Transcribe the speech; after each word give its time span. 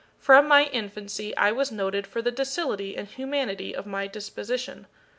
From 0.17 0.47
my 0.47 0.63
infancy 0.65 1.37
I 1.37 1.51
was 1.51 1.71
noted 1.71 2.07
for 2.07 2.23
the 2.23 2.31
docility 2.31 2.97
and 2.97 3.07
humanity 3.07 3.75
of 3.75 3.85
my 3.85 4.07
disposition. 4.07 4.87